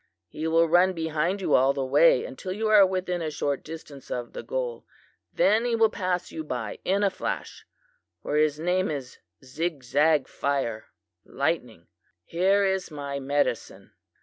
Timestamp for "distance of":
3.63-4.33